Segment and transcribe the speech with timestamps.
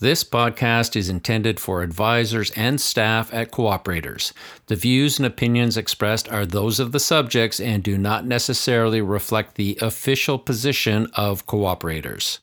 [0.00, 4.32] This podcast is intended for advisors and staff at cooperators.
[4.66, 9.56] The views and opinions expressed are those of the subjects and do not necessarily reflect
[9.56, 12.38] the official position of cooperators.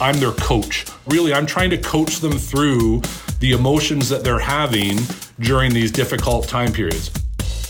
[0.00, 0.86] I'm their coach.
[1.08, 3.02] Really, I'm trying to coach them through
[3.40, 4.98] the emotions that they're having
[5.40, 7.10] during these difficult time periods.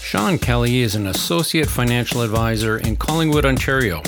[0.03, 4.03] Sean Kelly is an associate financial advisor in Collingwood, Ontario.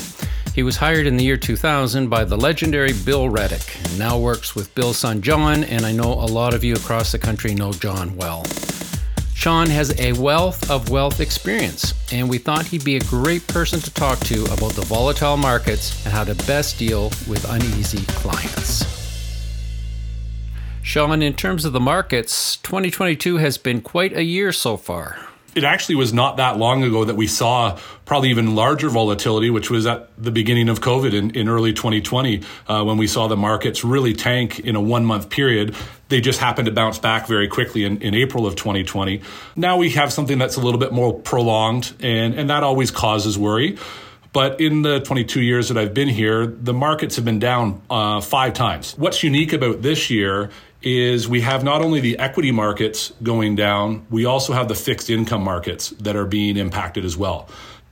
[0.59, 4.55] He was hired in the year 2000 by the legendary Bill Reddick and now works
[4.55, 7.71] with Bill's son John, and I know a lot of you across the country know
[7.71, 8.43] John well.
[9.33, 13.79] Sean has a wealth of wealth experience, and we thought he'd be a great person
[13.79, 18.83] to talk to about the volatile markets and how to best deal with uneasy clients.
[20.81, 25.63] Sean, in terms of the markets, 2022 has been quite a year so far it
[25.63, 29.85] actually was not that long ago that we saw probably even larger volatility, which was
[29.85, 33.83] at the beginning of COVID in, in early 2020, uh, when we saw the markets
[33.83, 35.75] really tank in a one month period.
[36.09, 39.21] They just happened to bounce back very quickly in, in April of 2020.
[39.55, 43.37] Now we have something that's a little bit more prolonged, and, and that always causes
[43.37, 43.77] worry.
[44.31, 48.21] But in the 22 years that I've been here, the markets have been down uh,
[48.21, 48.95] five times.
[48.97, 54.05] What's unique about this year is we have not only the equity markets going down,
[54.09, 57.49] we also have the fixed income markets that are being impacted as well.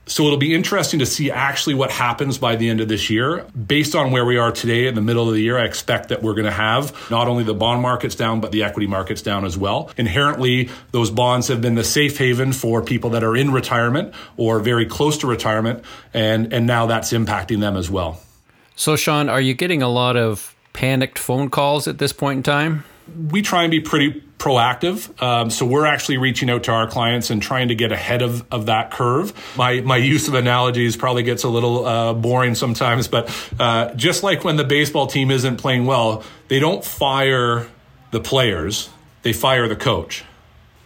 [0.08, 3.44] So it'll be interesting to see actually what happens by the end of this year.
[3.54, 6.22] Based on where we are today in the middle of the year, I expect that
[6.22, 9.44] we're going to have not only the bond markets down, but the equity markets down
[9.44, 9.90] as well.
[9.98, 14.60] Inherently, those bonds have been the safe haven for people that are in retirement or
[14.60, 18.18] very close to retirement, and, and now that's impacting them as well.
[18.76, 22.42] So, Sean, are you getting a lot of panicked phone calls at this point in
[22.44, 22.84] time?
[23.30, 25.20] We try and be pretty proactive.
[25.20, 28.44] Um, so we're actually reaching out to our clients and trying to get ahead of,
[28.52, 29.32] of that curve.
[29.56, 34.22] My, my use of analogies probably gets a little uh, boring sometimes, but uh, just
[34.22, 37.66] like when the baseball team isn't playing well, they don't fire
[38.12, 38.88] the players,
[39.22, 40.24] they fire the coach.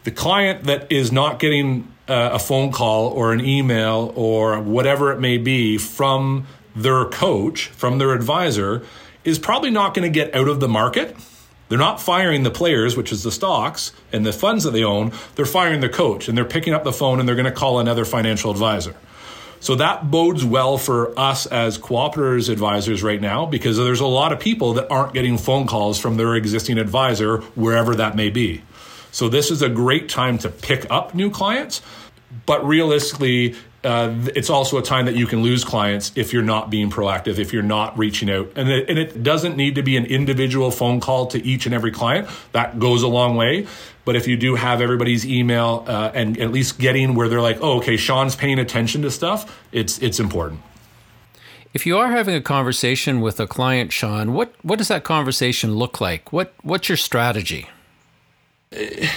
[0.05, 5.13] The client that is not getting uh, a phone call or an email or whatever
[5.13, 8.87] it may be from their coach, from their advisor,
[9.25, 11.17] is probably not going to get out of the market.
[11.69, 15.13] They're not firing the players, which is the stocks and the funds that they own.
[15.37, 17.81] They're firing the coach and they're picking up the phone and they're going to call
[17.81, 18.95] another financial advisor.
[19.61, 24.33] So that bodes well for us as cooperators advisors right now because there's a lot
[24.33, 28.63] of people that aren't getting phone calls from their existing advisor, wherever that may be.
[29.13, 31.81] So this is a great time to pick up new clients.
[32.45, 33.55] But realistically,
[33.85, 37.39] uh, it's also a time that you can lose clients if you're not being proactive,
[37.39, 38.53] if you're not reaching out.
[38.55, 41.75] And it, and it doesn't need to be an individual phone call to each and
[41.75, 42.29] every client.
[42.53, 43.67] That goes a long way.
[44.05, 47.59] But if you do have everybody's email uh, and at least getting where they're like,
[47.61, 50.61] oh, okay, Sean's paying attention to stuff, it's it's important.
[51.75, 55.77] If you are having a conversation with a client, Sean, what what does that conversation
[55.77, 56.33] look like?
[56.33, 57.69] What what's your strategy?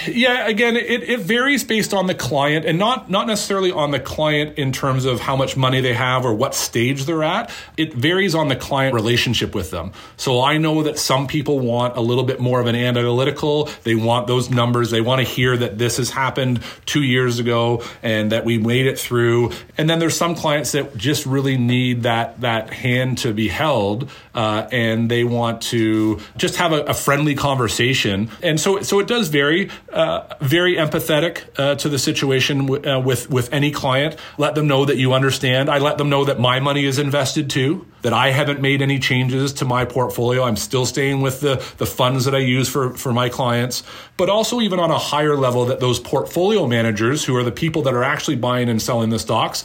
[0.06, 4.00] Yeah again it, it varies based on the client and not not necessarily on the
[4.00, 7.50] client in terms of how much money they have or what stage they're at.
[7.76, 9.92] It varies on the client relationship with them.
[10.16, 13.70] So i know that some people want a little bit more of an analytical.
[13.84, 14.90] They want those numbers.
[14.90, 18.86] They want to hear that this has happened two years ago and that we made
[18.86, 19.52] it through.
[19.78, 24.10] And then there's some clients that just really need that that hand to be held
[24.34, 28.30] uh, and they want to just have a, a friendly conversation.
[28.42, 32.90] And so so it does vary very, uh, very empathetic uh, to the situation w-
[32.90, 34.16] uh, with with any client.
[34.38, 35.68] Let them know that you understand.
[35.68, 37.86] I let them know that my money is invested too.
[38.02, 40.42] That I haven't made any changes to my portfolio.
[40.44, 43.82] I'm still staying with the the funds that I use for for my clients.
[44.16, 47.82] But also even on a higher level, that those portfolio managers, who are the people
[47.82, 49.64] that are actually buying and selling the stocks,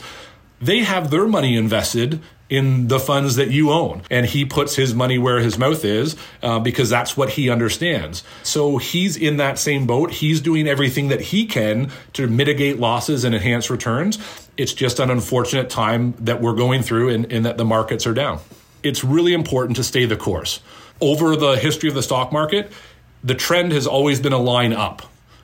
[0.60, 2.20] they have their money invested
[2.52, 4.02] in the funds that you own.
[4.10, 8.22] And he puts his money where his mouth is uh, because that's what he understands.
[8.42, 10.10] So he's in that same boat.
[10.10, 14.18] He's doing everything that he can to mitigate losses and enhance returns.
[14.58, 18.12] It's just an unfortunate time that we're going through and, and that the markets are
[18.12, 18.38] down.
[18.82, 20.60] It's really important to stay the course.
[21.00, 22.70] Over the history of the stock market,
[23.24, 25.00] the trend has always been a line up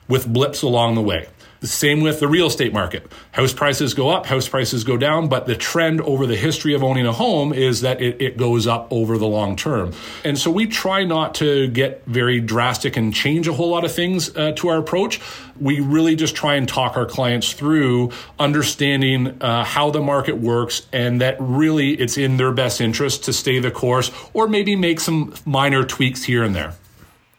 [0.07, 1.27] with blips along the way.
[1.59, 3.11] The same with the real estate market.
[3.31, 6.83] House prices go up, house prices go down, but the trend over the history of
[6.83, 9.91] owning a home is that it, it goes up over the long term.
[10.23, 13.91] And so we try not to get very drastic and change a whole lot of
[13.91, 15.19] things uh, to our approach.
[15.59, 20.87] We really just try and talk our clients through understanding uh, how the market works
[20.93, 25.01] and that really it's in their best interest to stay the course or maybe make
[25.01, 26.73] some minor tweaks here and there.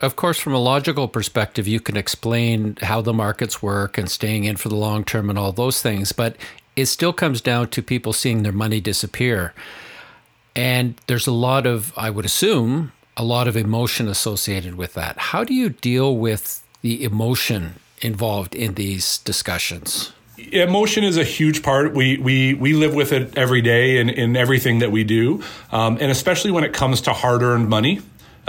[0.01, 4.45] Of course, from a logical perspective, you can explain how the markets work and staying
[4.45, 6.37] in for the long term and all those things, but
[6.75, 9.53] it still comes down to people seeing their money disappear.
[10.57, 15.19] And there's a lot of, I would assume, a lot of emotion associated with that.
[15.19, 20.13] How do you deal with the emotion involved in these discussions?
[20.53, 21.95] emotion is a huge part.
[21.95, 25.99] We we we live with it every day in, in everything that we do, um,
[26.01, 28.01] and especially when it comes to hard earned money.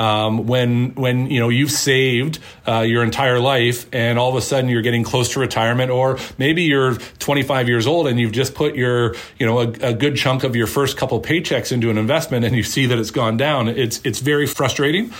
[0.01, 4.41] Um, when when you know you've saved uh, your entire life and all of a
[4.41, 8.55] sudden you're getting close to retirement or maybe you're 25 years old and you've just
[8.55, 11.99] put your you know a, a good chunk of your first couple paychecks into an
[11.99, 15.11] investment and you see that it's gone down it's it's very frustrating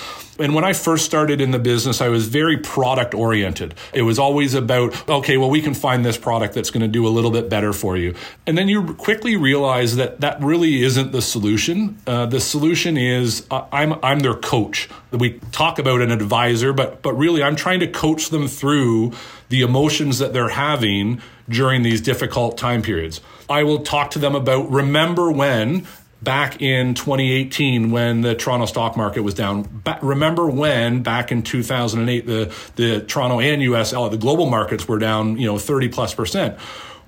[0.42, 3.76] and when I first started in the business, I was very product oriented.
[3.94, 7.08] It was always about, okay, well, we can find this product that's going to do
[7.08, 8.16] a little bit better for you.
[8.46, 11.98] And then you quickly realize that that really isn't the solution.
[12.08, 14.90] Uh, the solution is uh, I'm, I'm their coach.
[15.12, 19.14] We talk about an advisor, but, but really I'm trying to coach them through
[19.50, 23.22] the emotions that they're having during these difficult time periods.
[23.50, 25.86] I will talk to them about remember when
[26.22, 29.68] back in 2018 when the Toronto stock market was down.
[29.84, 34.88] Ba- remember when back in 2008 the the Toronto and US uh, the global markets
[34.88, 36.58] were down, you know, 30 plus percent.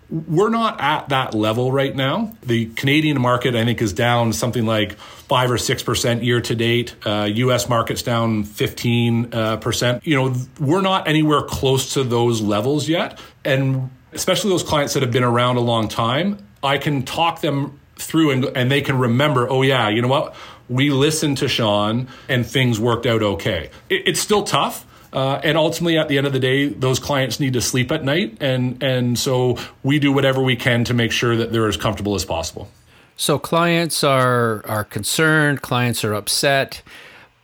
[0.09, 2.35] We're not at that level right now.
[2.43, 6.55] The Canadian market, I think, is down something like five or six percent year to
[6.55, 6.95] date.
[7.03, 7.67] Uh, U.S.
[7.67, 10.05] markets down fifteen uh, percent.
[10.05, 15.01] You know, we're not anywhere close to those levels yet, and especially those clients that
[15.01, 16.45] have been around a long time.
[16.61, 20.35] I can talk them through and, and they can remember, oh, yeah, you know what?
[20.69, 23.69] We listened to Sean and things worked out okay.
[23.89, 24.85] It, it's still tough.
[25.13, 28.03] Uh, and ultimately, at the end of the day, those clients need to sleep at
[28.03, 31.77] night, and and so we do whatever we can to make sure that they're as
[31.77, 32.67] comfortable as possible.
[33.15, 36.81] So clients are are concerned, clients are upset,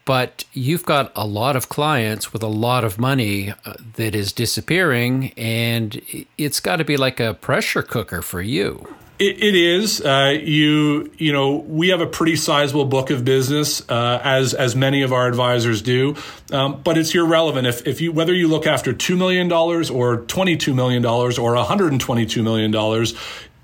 [0.04, 4.34] but you've got a lot of clients with a lot of money uh, that is
[4.34, 6.02] disappearing, and
[6.40, 8.88] it's got to be like a pressure cooker for you.
[9.20, 10.00] It, it is.
[10.00, 14.78] Uh, you you know we have a pretty sizable book of business, uh, as as
[14.78, 16.16] many of our advisors do.
[16.54, 20.18] Um, but it's irrelevant if if you whether you look after two million dollars or
[20.18, 23.14] twenty two million dollars or one hundred and twenty two million dollars.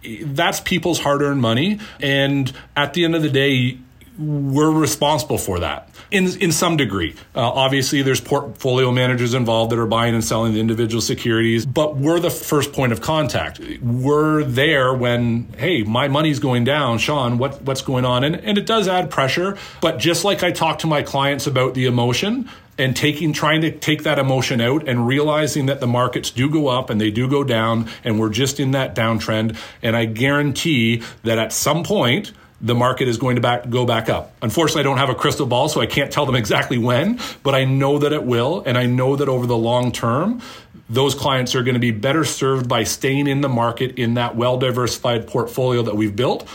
[0.04, 3.80] That's people's hard earned money, and at the end of the day,
[4.20, 7.16] we're responsible for that in in some degree.
[7.36, 11.98] Uh, obviously, there's portfolio managers involved that are buying and selling the individual securities, but
[11.98, 13.60] we're the first point of contact.
[13.82, 17.38] We're there when, hey, my money's going down, Sean.
[17.38, 18.24] What what's going on?
[18.24, 19.58] And and it does add pressure.
[19.82, 23.72] But just like I talk to my clients about the emotion, and taking trying to
[23.72, 27.28] take that emotion out and realizing that the markets do go up and they do
[27.28, 32.34] go down and we're just in that downtrend and I guarantee that at some point
[32.66, 34.34] the market is going to back, go back up.
[34.42, 37.54] Unfortunately, I don't have a crystal ball, so I can't tell them exactly when, but
[37.54, 38.64] I know that it will.
[38.66, 40.42] And I know that over the long term,
[40.90, 44.36] those clients are going to be better served by staying in the market in that
[44.36, 46.48] well diversified portfolio that we've built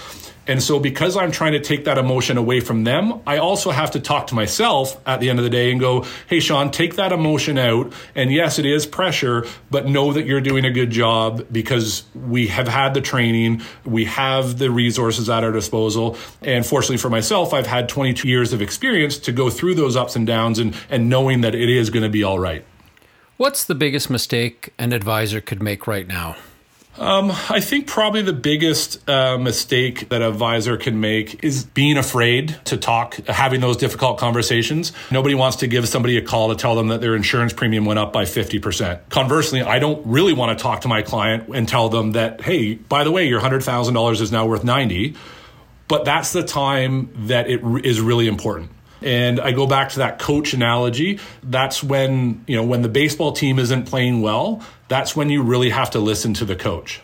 [0.50, 3.92] and so, because I'm trying to take that emotion away from them, I also have
[3.92, 6.96] to talk to myself at the end of the day and go, hey, Sean, take
[6.96, 7.92] that emotion out.
[8.16, 12.48] And yes, it is pressure, but know that you're doing a good job because we
[12.48, 16.16] have had the training, we have the resources at our disposal.
[16.42, 20.16] And fortunately for myself, I've had 22 years of experience to go through those ups
[20.16, 22.64] and downs and, and knowing that it is going to be all right.
[23.36, 26.34] What's the biggest mistake an advisor could make right now?
[27.00, 31.96] Um, I think probably the biggest uh, mistake that a advisor can make is being
[31.96, 34.92] afraid to talk, having those difficult conversations.
[35.10, 37.98] Nobody wants to give somebody a call to tell them that their insurance premium went
[37.98, 39.08] up by 50%.
[39.08, 42.74] Conversely, I don't really want to talk to my client and tell them that, hey,
[42.74, 45.14] by the way, your $100,000 is now worth 90.
[45.88, 48.70] But that's the time that it is really important.
[49.02, 51.18] And I go back to that coach analogy.
[51.42, 55.70] That's when, you know, when the baseball team isn't playing well, that's when you really
[55.70, 57.00] have to listen to the coach.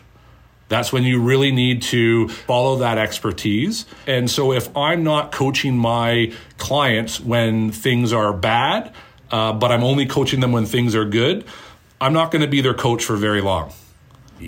[0.67, 3.85] That's when you really need to follow that expertise.
[4.05, 8.93] And so if I'm not coaching my clients when things are bad,
[9.31, 11.45] uh, but I'm only coaching them when things are good,
[12.01, 13.71] I'm not going to be their coach for very long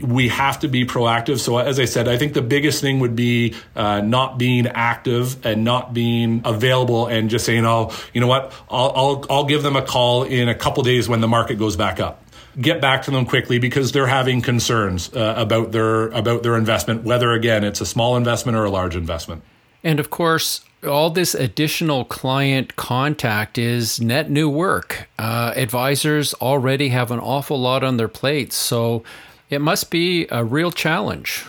[0.04, 1.40] we have to be proactive.
[1.40, 5.44] So, as I said, I think the biggest thing would be uh, not being active
[5.44, 8.54] and not being available and just saying, "Oh, you know what?
[8.70, 11.76] I'll I'll, I'll give them a call in a couple days when the market goes
[11.76, 12.24] back up."
[12.60, 17.04] Get back to them quickly because they're having concerns uh, about their about their investment,
[17.04, 19.44] whether again it's a small investment or a large investment.
[19.84, 25.10] And of course, all this additional client contact is net new work.
[25.18, 29.04] Uh, advisors already have an awful lot on their plates, so
[29.50, 31.46] it must be a real challenge.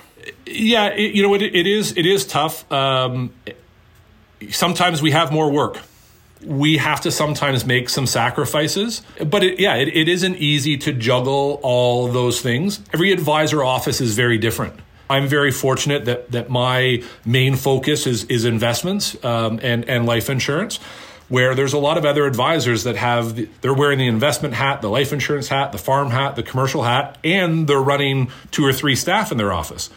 [0.46, 1.96] Yeah, it, you know it, it is.
[1.96, 2.70] It is tough.
[2.72, 3.32] Um,
[4.50, 5.78] sometimes we have more work.
[6.44, 10.92] We have to sometimes make some sacrifices, but it, yeah, it, it isn't easy to
[10.92, 12.80] juggle all those things.
[12.94, 14.74] Every advisor office is very different.
[15.10, 20.30] I'm very fortunate that that my main focus is is investments um, and and life
[20.30, 20.78] insurance.
[21.30, 24.82] where there's a lot of other advisors that have the, they're wearing the investment hat,
[24.82, 28.72] the life insurance hat, the farm hat, the commercial hat, and they're running two or
[28.72, 29.90] three staff in their office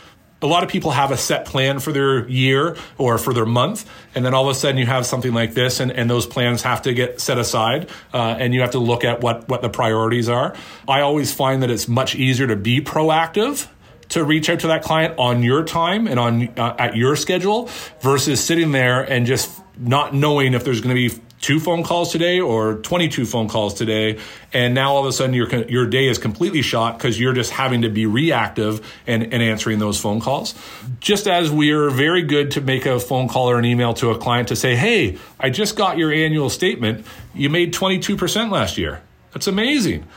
[0.44, 3.90] a lot of people have a set plan for their year or for their month,
[4.14, 6.62] and then all of a sudden you have something like this, and, and those plans
[6.62, 9.70] have to get set aside, uh, and you have to look at what what the
[9.70, 10.56] priorities are.
[10.88, 13.68] I always find that it's much easier to be proactive
[14.10, 17.70] to reach out to that client on your time and on uh, at your schedule
[18.02, 22.10] versus sitting there and just not knowing if there's going to be two phone calls
[22.10, 24.18] today or 22 phone calls today
[24.54, 27.52] and now all of a sudden your your day is completely shot because you're just
[27.52, 30.56] having to be reactive and, and answering those phone calls.
[31.02, 34.10] Just as we are very good to make a phone call or an email to
[34.10, 37.06] a client to say hey i just got your annual statement.
[37.36, 39.02] You made 22% last year.
[39.34, 40.08] That's amazing.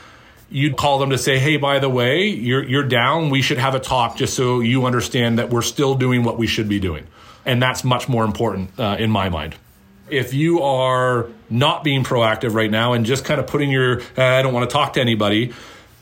[0.49, 3.31] You'd call them to say, "Hey, by the way, you're you're down.
[3.31, 6.47] We should have a talk just so you understand that we're still doing what we
[6.47, 7.05] should be doing."
[7.45, 9.57] And that's much more important uh, in my mind
[10.09, 14.23] if you are not being proactive right now and just kind of putting your uh,
[14.23, 15.53] I don't want to talk to anybody,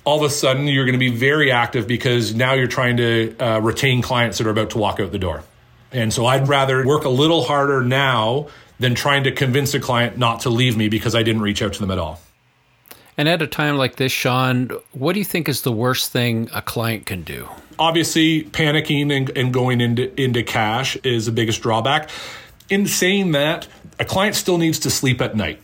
[0.05, 3.37] all of a sudden you're going to be very active because now you're trying to
[3.39, 5.43] uh, retain clients that are about to walk out the door.
[5.93, 10.19] And so I'd rather work a little harder now than trying to convince a client
[10.19, 12.21] not to leave me because I didn't reach out to them at all.
[13.17, 16.51] And at a time like this, Sean, what do you think is the worst thing
[16.53, 17.49] a client can do?
[17.79, 22.11] Obviously, panicking and, and going into, into cash is the biggest drawback.
[22.69, 23.69] In saying that,
[23.99, 25.61] a client still needs to sleep at night.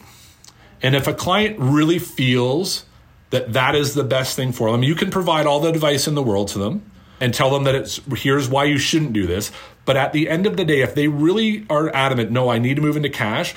[0.82, 2.84] And if a client really feels
[3.30, 6.14] that that is the best thing for them, you can provide all the advice in
[6.14, 9.52] the world to them and tell them that it's here's why you shouldn't do this.
[9.84, 12.76] But at the end of the day, if they really are adamant, no, I need
[12.76, 13.54] to move into cash,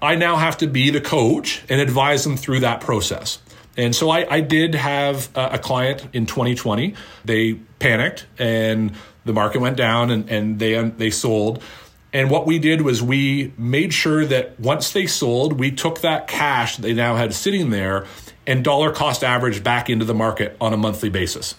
[0.00, 3.38] I now have to be the coach and advise them through that process.
[3.76, 6.94] And so I, I did have a, client in 2020.
[7.24, 8.92] They panicked and
[9.24, 11.62] the market went down and, and they they sold.
[12.12, 16.28] And what we did was we made sure that once they sold, we took that
[16.28, 18.06] cash they now had sitting there
[18.46, 21.54] and dollar cost average back into the market on a monthly basis.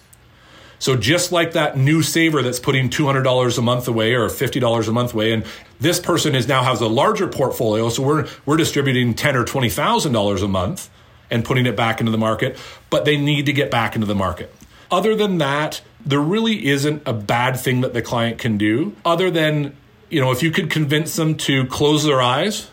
[0.78, 4.92] So just like that new saver that's putting $200 a month away or $50 a
[4.92, 5.44] month away, and
[5.80, 9.70] this person is now has a larger portfolio, so we're we're distributing ten or twenty
[9.70, 10.90] thousand dollars a month
[11.30, 12.58] and putting it back into the market,
[12.90, 14.54] but they need to get back into the market.
[14.90, 19.30] Other than that, there really isn't a bad thing that the client can do, other
[19.30, 19.74] than
[20.14, 22.70] you know, if you could convince them to close their eyes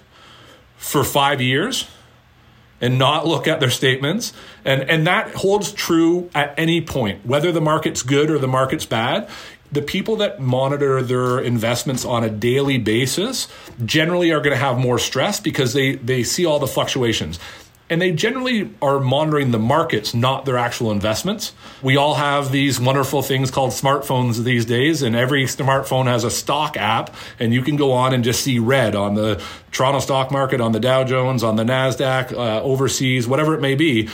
[0.77, 1.87] for five years
[2.79, 4.31] and not look at their statements,
[4.63, 8.85] and, and that holds true at any point, whether the market's good or the market's
[8.85, 9.27] bad.
[9.71, 13.47] The people that monitor their investments on a daily basis
[13.85, 17.39] generally are going to have more stress because they, they see all the fluctuations
[17.91, 21.51] and they generally are monitoring the markets, not their actual investments.
[21.81, 26.31] We all have these wonderful things called smartphones these days, and every smartphone has a
[26.31, 29.43] stock app, and you can go on and just see red on the
[29.73, 33.75] Toronto stock market, on the Dow Jones, on the NASDAQ, uh, overseas, whatever it may
[33.75, 34.07] be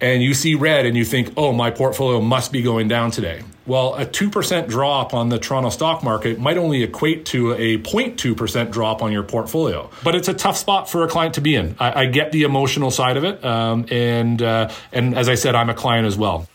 [0.00, 3.42] and you see red and you think, oh, my portfolio must be going down today.
[3.66, 8.70] Well, a 2% drop on the Toronto stock market might only equate to a 0.2%
[8.72, 9.90] drop on your portfolio.
[10.02, 11.76] But it's a tough spot for a client to be in.
[11.78, 13.44] I, I get the emotional side of it.
[13.44, 16.48] Um, and, uh, and as I said, I'm a client as well.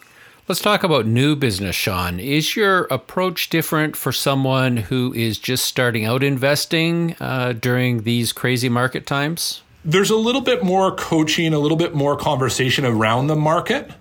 [0.48, 2.20] Let's talk about new business, Sean.
[2.20, 8.32] Is your approach different for someone who is just starting out investing uh, during these
[8.32, 9.64] crazy market times?
[9.86, 13.92] There's a little bit more coaching, a little bit more conversation around the market.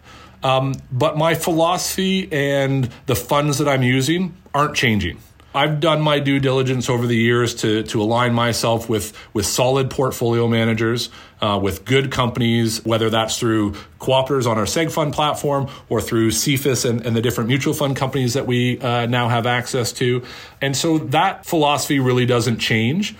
[0.42, 5.18] Um, but my philosophy and the funds that I'm using aren't changing.
[5.54, 9.88] I've done my due diligence over the years to, to align myself with, with solid
[9.88, 11.10] portfolio managers,
[11.40, 16.30] uh, with good companies, whether that's through cooperators on our seg fund platform or through
[16.30, 20.24] CFIS and, and the different mutual fund companies that we uh, now have access to.
[20.60, 23.14] And so that philosophy really doesn't change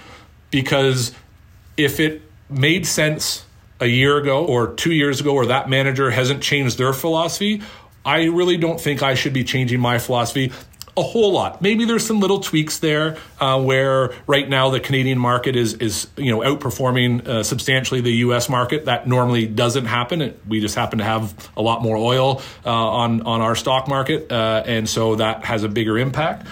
[0.51, 1.13] because
[1.77, 2.23] if it
[2.55, 3.45] made sense
[3.81, 7.63] a year ago or two years ago, or that manager hasn't changed their philosophy,
[8.05, 10.53] I really don't think I should be changing my philosophy
[10.97, 11.61] a whole lot.
[11.61, 16.07] Maybe there's some little tweaks there uh, where right now the Canadian market is is
[16.17, 18.49] you know outperforming uh, substantially the U.S.
[18.49, 18.85] market.
[18.85, 20.39] That normally doesn't happen.
[20.47, 24.31] we just happen to have a lot more oil uh, on on our stock market,
[24.31, 26.47] uh, and so that has a bigger impact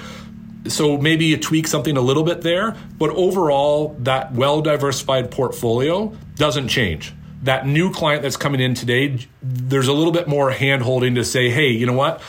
[0.69, 6.17] so maybe you tweak something a little bit there, but overall, that well diversified portfolio
[6.37, 7.13] doesn't change.
[7.43, 11.25] That new client that's coming in today, there's a little bit more hand holding to
[11.25, 12.23] say, hey, you know what?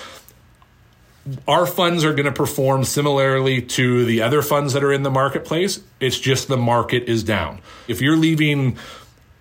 [1.48, 5.12] Our funds are going to perform similarly to the other funds that are in the
[5.12, 5.80] marketplace.
[6.00, 7.62] It's just the market is down.
[7.88, 8.78] If you're leaving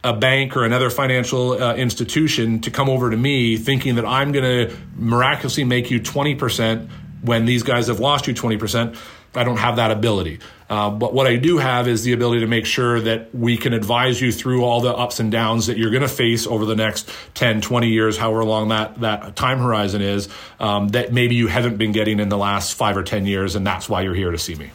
[0.05, 4.33] a bank or another financial uh, institution to come over to me thinking that I'm
[4.33, 6.89] going to miraculously make you 20%
[7.23, 8.97] when these guys have lost you 20%,
[9.35, 10.41] I don't have that ability.
[10.69, 13.73] Uh, but what I do have is the ability to make sure that we can
[13.73, 16.77] advise you through all the ups and downs that you're going to face over the
[16.77, 20.29] next 10, 20 years, however long that, that time horizon is,
[20.61, 23.55] um, that maybe you haven't been getting in the last five or 10 years.
[23.55, 24.71] And that's why you're here to see me.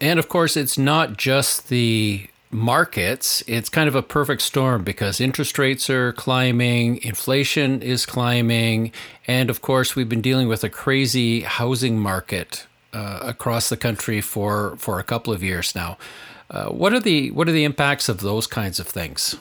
[0.00, 5.20] And of course, it's not just the markets, it's kind of a perfect storm because
[5.20, 8.92] interest rates are climbing, inflation is climbing,
[9.26, 14.20] and of course, we've been dealing with a crazy housing market uh, across the country
[14.20, 15.96] for for a couple of years now.
[16.50, 19.36] Uh, what are the what are the impacts of those kinds of things?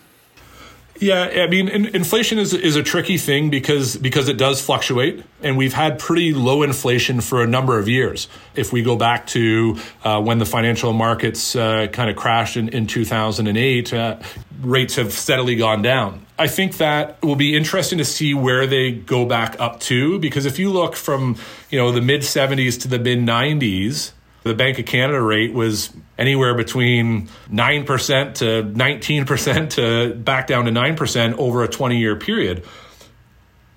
[1.00, 5.24] Yeah, I mean, in, inflation is is a tricky thing because because it does fluctuate,
[5.41, 8.27] and we've had pretty low inflation for a number of years.
[8.53, 12.68] If we go back to uh, when the financial markets uh, kind of crashed in,
[12.70, 14.18] in 2008, uh,
[14.62, 16.25] rates have steadily gone down.
[16.38, 20.46] I think that will be interesting to see where they go back up to because
[20.46, 21.38] if you look from
[21.70, 24.12] you know the mid 70s to the mid 90s
[24.43, 30.72] the Bank of Canada rate was anywhere between 9% to 19% to back down to
[30.72, 32.65] 9% over a 20 year period.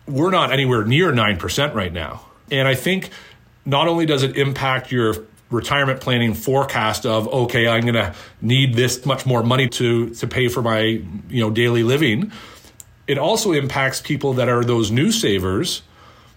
[0.07, 2.27] We're not anywhere near 9% right now.
[2.51, 3.11] And I think
[3.65, 5.15] not only does it impact your
[5.51, 10.27] retirement planning forecast of okay i'm going to need this much more money to to
[10.27, 12.33] pay for my you know daily living
[13.07, 15.83] it also impacts people that are those new savers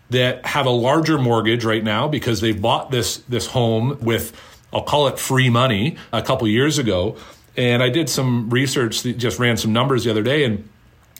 [0.09, 4.39] that have a larger mortgage right now because they've bought this this home with
[4.73, 7.15] I'll call it free money a couple years ago.
[7.57, 10.67] And I did some research, that just ran some numbers the other day, and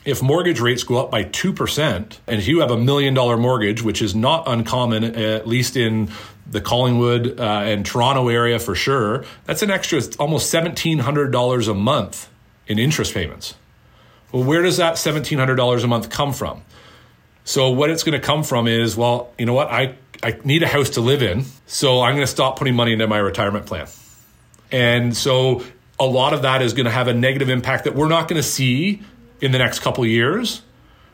[0.06, 3.82] if mortgage rates go up by 2%, and if you have a million dollar mortgage,
[3.82, 6.10] which is not uncommon, at least in
[6.48, 12.28] the Collingwood uh, and Toronto area for sure, that's an extra almost $1,700 a month
[12.68, 13.54] in interest payments.
[14.30, 16.62] Well, where does that $1,700 a month come from?
[17.46, 19.68] So what it's going to come from is, well, you know what?
[19.68, 21.44] I, I need a house to live in.
[21.66, 23.86] So I'm going to stop putting money into my retirement plan.
[24.72, 25.62] And so
[26.00, 28.42] a lot of that is going to have a negative impact that we're not going
[28.42, 29.00] to see
[29.40, 30.62] in the next couple years.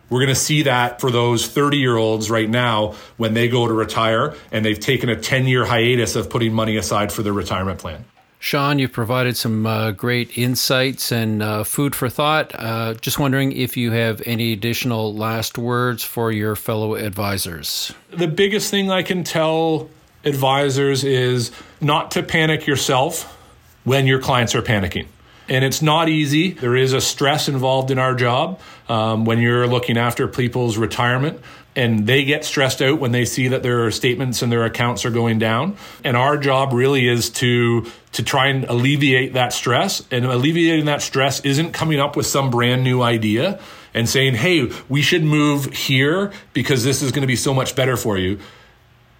[0.09, 3.69] We're going to see that for those 30 year olds right now when they go
[3.69, 7.35] to retire and they've taken a 10 year hiatus of putting money aside for their
[7.35, 8.07] retirement plan.
[8.43, 12.51] Sean, you've provided some uh, great insights and uh, food for thought.
[12.53, 17.95] Uh, just wondering if you have any additional last words for your fellow advisors.
[18.11, 19.89] The biggest thing I can tell
[20.25, 23.39] advisors is not to panic yourself
[23.85, 25.07] when your clients are panicking.
[25.49, 26.51] And it's not easy.
[26.51, 31.41] There is a stress involved in our job um, when you're looking after people's retirement
[31.75, 35.11] and they get stressed out when they see that their statements and their accounts are
[35.11, 40.07] going down and our job really is to to try and alleviate that stress.
[40.11, 43.59] And alleviating that stress isn't coming up with some brand new idea
[43.95, 47.75] and saying hey we should move here because this is going to be so much
[47.77, 48.39] better for you.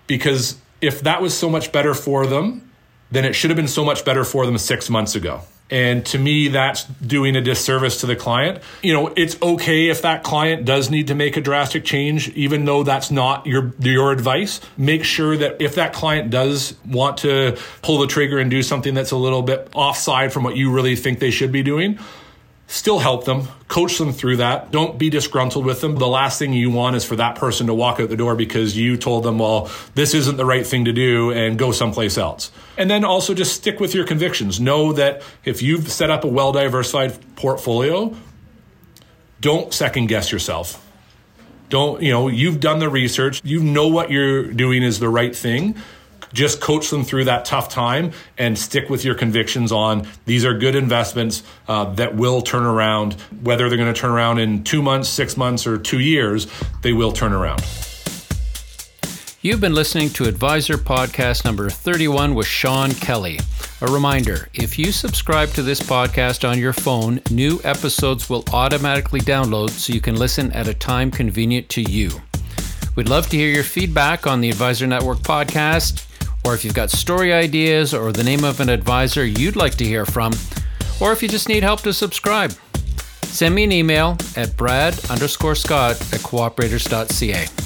[0.07, 2.71] Because if that was so much better for them
[3.11, 6.19] then it should have been so much better for them 6 months ago and to
[6.19, 8.63] me, that's doing a disservice to the client.
[8.83, 12.67] You know, it's okay if that client does need to make a drastic change, even
[12.67, 14.61] though that's not your, your advice.
[14.77, 18.93] Make sure that if that client does want to pull the trigger and do something
[18.93, 21.99] that's a little bit offside from what you really think they should be doing,
[22.73, 24.71] still help them, coach them through that.
[24.71, 25.97] Don't be disgruntled with them.
[25.97, 28.75] The last thing you want is for that person to walk out the door because
[28.75, 32.51] you told them, well, this isn't the right thing to do and go someplace else.
[32.79, 34.59] And then also just stick with your convictions.
[34.59, 38.17] Know that if you've set up a well diversified portfolio,
[39.43, 40.83] don't second guess yourself.
[41.69, 45.37] Don't, you know, you've done the research, you know what you're doing is the right
[45.37, 45.77] thing
[46.33, 50.55] just coach them through that tough time and stick with your convictions on these are
[50.55, 53.15] good investments uh, that will turn around.
[53.43, 56.47] Whether they're going to turn around in two months, six months, or two years,
[56.83, 57.63] they will turn around.
[59.41, 63.41] You've been listening to Advisor Podcast number 31 with Sean Kelly.
[63.81, 69.19] A reminder if you subscribe to this podcast on your phone, new episodes will automatically
[69.19, 72.11] download so you can listen at a time convenient to you.
[72.95, 76.07] We'd love to hear your feedback on the Advisor Network podcast
[76.45, 79.85] or if you've got story ideas or the name of an advisor you'd like to
[79.85, 80.33] hear from,
[81.01, 82.53] or if you just need help to subscribe.
[83.23, 87.62] Send me an email at brad underscore scott at cooperators.ca.